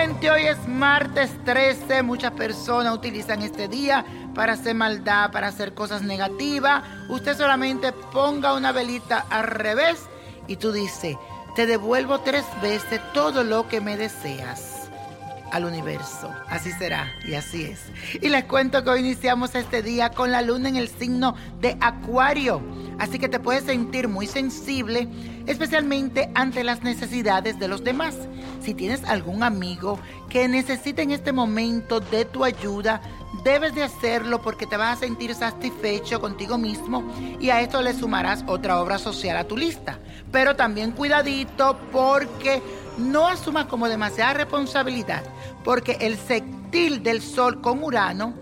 Gente, 0.00 0.30
hoy 0.30 0.46
es 0.46 0.66
martes 0.66 1.30
13. 1.44 2.02
Muchas 2.02 2.32
personas 2.32 2.94
utilizan 2.94 3.42
este 3.42 3.68
día 3.68 4.04
para 4.34 4.54
hacer 4.54 4.74
maldad, 4.74 5.30
para 5.30 5.48
hacer 5.48 5.74
cosas 5.74 6.00
negativas. 6.00 6.82
Usted 7.10 7.36
solamente 7.36 7.92
ponga 7.92 8.54
una 8.54 8.72
velita 8.72 9.26
al 9.28 9.44
revés 9.44 10.06
y 10.46 10.56
tú 10.56 10.72
dices, 10.72 11.16
te 11.54 11.66
devuelvo 11.66 12.20
tres 12.20 12.46
veces 12.62 12.98
todo 13.12 13.44
lo 13.44 13.68
que 13.68 13.82
me 13.82 13.98
deseas 13.98 14.88
al 15.52 15.66
universo. 15.66 16.32
Así 16.48 16.72
será 16.72 17.12
y 17.26 17.34
así 17.34 17.64
es. 17.64 17.80
Y 18.22 18.28
les 18.30 18.44
cuento 18.44 18.82
que 18.82 18.90
hoy 18.90 19.00
iniciamos 19.00 19.54
este 19.54 19.82
día 19.82 20.10
con 20.10 20.30
la 20.30 20.40
luna 20.40 20.70
en 20.70 20.76
el 20.76 20.88
signo 20.88 21.34
de 21.60 21.76
Acuario. 21.80 22.62
Así 22.98 23.18
que 23.18 23.28
te 23.28 23.40
puedes 23.40 23.64
sentir 23.64 24.08
muy 24.08 24.26
sensible, 24.26 25.08
especialmente 25.46 26.30
ante 26.34 26.64
las 26.64 26.82
necesidades 26.82 27.58
de 27.58 27.68
los 27.68 27.84
demás. 27.84 28.16
Si 28.60 28.74
tienes 28.74 29.04
algún 29.04 29.42
amigo 29.42 29.98
que 30.28 30.46
necesite 30.46 31.02
en 31.02 31.12
este 31.12 31.32
momento 31.32 32.00
de 32.00 32.26
tu 32.26 32.44
ayuda, 32.44 33.00
debes 33.42 33.74
de 33.74 33.82
hacerlo 33.82 34.42
porque 34.42 34.66
te 34.66 34.76
vas 34.76 34.98
a 34.98 35.00
sentir 35.00 35.34
satisfecho 35.34 36.20
contigo 36.20 36.58
mismo 36.58 37.04
y 37.40 37.50
a 37.50 37.62
esto 37.62 37.80
le 37.80 37.94
sumarás 37.94 38.44
otra 38.46 38.80
obra 38.80 38.98
social 38.98 39.36
a 39.38 39.44
tu 39.44 39.56
lista. 39.56 39.98
Pero 40.30 40.56
también 40.56 40.92
cuidadito 40.92 41.78
porque 41.90 42.62
no 42.98 43.26
asumas 43.26 43.66
como 43.66 43.88
demasiada 43.88 44.34
responsabilidad, 44.34 45.22
porque 45.64 45.96
el 46.00 46.18
sextil 46.18 47.02
del 47.02 47.22
Sol 47.22 47.62
con 47.62 47.82
Urano 47.82 48.34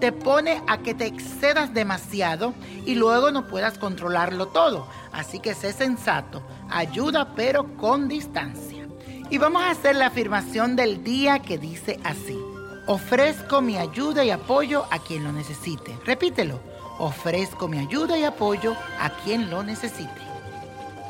te 0.00 0.12
pone 0.12 0.62
a 0.66 0.78
que 0.78 0.94
te 0.94 1.06
excedas 1.06 1.72
demasiado 1.72 2.54
y 2.84 2.94
luego 2.94 3.30
no 3.30 3.46
puedas 3.46 3.78
controlarlo 3.78 4.48
todo. 4.48 4.86
Así 5.12 5.38
que 5.38 5.54
sé 5.54 5.72
sensato, 5.72 6.42
ayuda 6.70 7.34
pero 7.34 7.76
con 7.76 8.08
distancia. 8.08 8.85
Y 9.28 9.38
vamos 9.38 9.62
a 9.62 9.70
hacer 9.70 9.96
la 9.96 10.06
afirmación 10.06 10.76
del 10.76 11.02
día 11.02 11.40
que 11.40 11.58
dice 11.58 11.98
así. 12.04 12.38
Ofrezco 12.86 13.60
mi 13.60 13.76
ayuda 13.76 14.24
y 14.24 14.30
apoyo 14.30 14.84
a 14.90 15.00
quien 15.00 15.24
lo 15.24 15.32
necesite. 15.32 15.96
Repítelo. 16.04 16.60
Ofrezco 16.98 17.66
mi 17.66 17.78
ayuda 17.78 18.16
y 18.16 18.24
apoyo 18.24 18.76
a 19.00 19.10
quien 19.10 19.50
lo 19.50 19.64
necesite. 19.64 20.26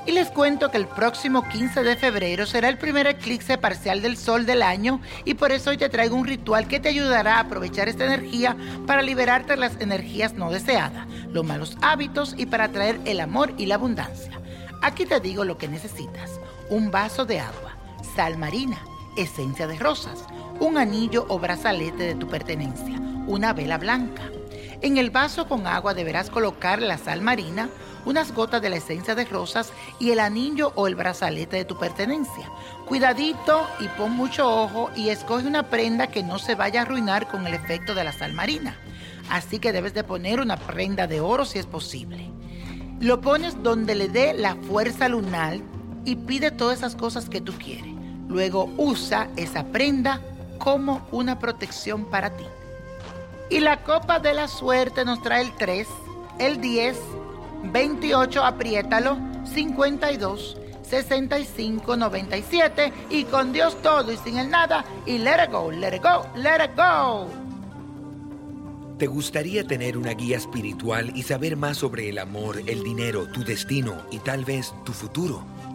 Y 0.07 0.13
les 0.13 0.31
cuento 0.31 0.71
que 0.71 0.79
el 0.79 0.87
próximo 0.87 1.47
15 1.47 1.83
de 1.83 1.97
febrero 1.97 2.47
será 2.47 2.69
el 2.69 2.79
primer 2.79 3.07
eclipse 3.07 3.59
parcial 3.59 4.01
del 4.01 4.17
sol 4.17 4.47
del 4.47 4.63
año 4.63 5.01
y 5.25 5.35
por 5.35 5.53
eso 5.53 5.71
hoy 5.71 5.77
te 5.77 5.89
traigo 5.89 6.17
un 6.17 6.27
ritual 6.27 6.69
que 6.69 6.81
te 6.81 6.89
ayudará 6.89 7.37
a 7.37 7.41
aprovechar 7.41 7.89
esta 7.89 8.05
energía 8.05 8.57
para 8.87 9.03
liberarte 9.03 9.55
de 9.55 9.59
las 9.59 9.81
energías 9.81 10.35
no 10.35 10.51
deseadas, 10.51 11.07
los 11.29 11.45
malos 11.45 11.77
hábitos 11.83 12.35
y 12.39 12.47
para 12.47 12.69
traer 12.69 13.01
el 13.05 13.21
amor 13.21 13.53
y 13.59 13.67
la 13.67 13.75
abundancia. 13.75 14.41
Aquí 14.81 15.07
te 15.07 15.19
digo 15.19 15.45
lo 15.45 15.59
que 15.59 15.67
necesitas. 15.67 16.41
Un 16.71 16.93
vaso 16.93 17.25
de 17.25 17.41
agua, 17.41 17.66
sal 18.07 18.39
marina, 18.39 18.83
esencia 19.17 19.67
de 19.67 19.79
rosas, 19.79 20.25
un 20.61 20.79
anillo 20.79 21.27
o 21.29 21.39
brazalete 21.39 22.03
de 22.03 22.15
tu 22.15 22.29
pertenencia, 22.29 22.99
una 23.27 23.53
vela 23.53 23.79
blanca. 23.79 24.23
En 24.83 24.99
el 24.99 25.11
vaso 25.11 25.49
con 25.49 25.67
agua 25.67 25.95
deberás 25.95 26.31
colocar 26.31 26.81
la 26.81 26.99
sal 26.99 27.23
marina, 27.23 27.69
unas 28.05 28.33
gotas 28.33 28.63
de 28.63 28.71
la 28.71 28.77
esencia 28.77 29.15
de 29.15 29.25
rosas 29.25 29.73
y 29.99 30.11
el 30.11 30.21
anillo 30.21 30.73
o 30.77 30.87
el 30.87 30.95
brazalete 30.95 31.57
de 31.57 31.65
tu 31.65 31.77
pertenencia. 31.77 32.51
Cuidadito 32.87 33.67
y 33.81 33.89
pon 33.89 34.13
mucho 34.13 34.49
ojo 34.49 34.91
y 34.95 35.09
escoge 35.09 35.47
una 35.47 35.65
prenda 35.65 36.07
que 36.07 36.23
no 36.23 36.39
se 36.39 36.55
vaya 36.55 36.81
a 36.81 36.83
arruinar 36.85 37.27
con 37.27 37.47
el 37.47 37.55
efecto 37.55 37.95
de 37.95 38.05
la 38.05 38.13
sal 38.13 38.33
marina. 38.33 38.79
Así 39.29 39.59
que 39.59 39.73
debes 39.73 39.93
de 39.93 40.05
poner 40.05 40.41
una 40.41 40.57
prenda 40.57 41.07
de 41.07 41.21
oro 41.21 41.45
si 41.45 41.59
es 41.59 41.67
posible. 41.67 42.31
Lo 43.01 43.21
pones 43.21 43.63
donde 43.63 43.95
le 43.95 44.09
dé 44.09 44.35
la 44.35 44.55
fuerza 44.55 45.09
lunar 45.09 45.59
y 46.05 46.17
pide 46.17 46.51
todas 46.51 46.79
esas 46.79 46.95
cosas 46.95 47.29
que 47.29 47.41
tú 47.41 47.53
quieres. 47.55 47.96
Luego 48.29 48.71
usa 48.77 49.29
esa 49.37 49.65
prenda 49.65 50.21
como 50.59 51.07
una 51.13 51.39
protección 51.39 52.07
para 52.07 52.31
ti. 52.37 52.45
Y 53.51 53.61
la 53.61 53.83
copa 53.83 54.19
de 54.19 54.35
la 54.35 54.49
suerte 54.49 55.05
nos 55.05 55.23
trae 55.23 55.43
el 55.43 55.53
3, 55.53 55.87
el 56.39 56.61
10, 56.61 56.99
28, 57.65 58.45
apriétalo, 58.45 59.17
52, 59.45 60.57
65, 60.83 61.97
97 61.97 62.93
y 63.11 63.25
con 63.25 63.53
Dios 63.53 63.81
todo 63.83 64.13
y 64.13 64.17
sin 64.17 64.39
el 64.39 64.51
nada 64.51 64.85
y 65.05 65.19
let 65.19 65.45
it 65.45 65.51
go, 65.51 65.71
let 65.71 65.97
it 65.97 66.03
go, 66.03 66.27
let 66.37 66.65
it 66.65 66.77
go. 66.77 67.29
¿Te 68.99 69.07
gustaría 69.07 69.67
tener 69.67 69.99
una 69.99 70.13
guía 70.13 70.39
espiritual 70.39 71.13
y 71.15 71.23
saber 71.23 71.57
más 71.57 71.77
sobre 71.77 72.09
el 72.09 72.19
amor, 72.19 72.63
el 72.67 72.83
dinero, 72.83 73.27
tu 73.31 73.45
destino 73.45 73.95
y 74.11 74.21
tal 74.21 74.47
vez 74.47 74.73
tu 74.85 74.93
futuro? 74.93 75.45